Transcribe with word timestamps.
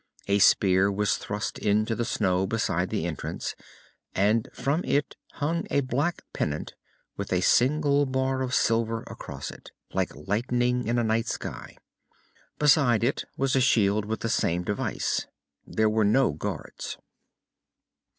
A 0.27 0.39
spear 0.39 0.91
was 0.91 1.17
thrust 1.17 1.59
into 1.59 1.93
the 1.93 2.05
snow 2.05 2.47
beside 2.47 2.89
the 2.89 3.05
entrance, 3.05 3.53
and 4.15 4.49
from 4.51 4.83
it 4.83 5.15
hung 5.33 5.67
a 5.69 5.81
black 5.81 6.23
pennant 6.33 6.73
with 7.17 7.31
a 7.31 7.41
single 7.41 8.07
bar 8.07 8.41
of 8.41 8.55
silver 8.55 9.03
across 9.03 9.51
it, 9.51 9.69
like 9.93 10.15
lightning 10.15 10.87
in 10.87 10.97
a 10.97 11.03
night 11.03 11.27
sky. 11.27 11.77
Beside 12.57 13.03
it 13.03 13.25
was 13.37 13.55
a 13.55 13.61
shield 13.61 14.05
with 14.05 14.21
the 14.21 14.27
same 14.29 14.63
device. 14.63 15.27
There 15.67 15.87
were 15.87 16.03
no 16.03 16.31
guards. 16.31 16.97